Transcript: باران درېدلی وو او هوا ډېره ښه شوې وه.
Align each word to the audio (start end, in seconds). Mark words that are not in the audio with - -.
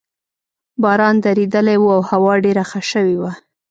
باران 0.81 1.15
درېدلی 1.23 1.77
وو 1.79 1.91
او 1.97 2.01
هوا 2.09 2.33
ډېره 2.43 2.63
ښه 2.69 2.81
شوې 2.91 3.15
وه. 3.21 3.31